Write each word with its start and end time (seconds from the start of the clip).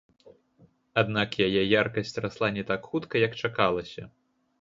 Аднак 1.01 1.29
яе 1.47 1.61
яркасць 1.81 2.17
расла 2.25 2.47
не 2.57 2.63
так 2.71 2.89
хутка, 2.95 3.21
як 3.27 3.37
чакалася. 3.43 4.09